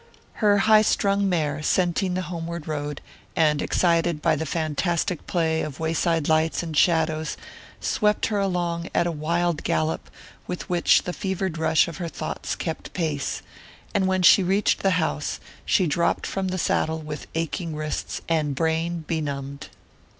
Her 0.41 0.57
high 0.57 0.81
strung 0.81 1.29
mare, 1.29 1.61
scenting 1.61 2.15
the 2.15 2.23
homeward 2.23 2.67
road, 2.67 3.01
and 3.35 3.61
excited 3.61 4.19
by 4.19 4.35
the 4.35 4.47
fantastic 4.47 5.27
play 5.27 5.61
of 5.61 5.79
wayside 5.79 6.27
lights 6.27 6.63
and 6.63 6.75
shadows, 6.75 7.37
swept 7.79 8.25
her 8.25 8.39
along 8.39 8.89
at 8.95 9.05
a 9.05 9.11
wild 9.11 9.63
gallop 9.63 10.09
with 10.47 10.67
which 10.67 11.03
the 11.03 11.13
fevered 11.13 11.59
rush 11.59 11.87
of 11.87 11.97
her 11.97 12.07
thoughts 12.09 12.55
kept 12.55 12.93
pace, 12.93 13.43
and 13.93 14.07
when 14.07 14.23
she 14.23 14.41
reached 14.41 14.79
the 14.81 14.89
house 14.97 15.39
she 15.67 15.85
dropped 15.85 16.25
from 16.25 16.47
the 16.47 16.57
saddle 16.57 16.97
with 17.01 17.27
aching 17.35 17.75
wrists 17.75 18.21
and 18.27 18.55
brain 18.55 19.03
benumbed. 19.05 19.67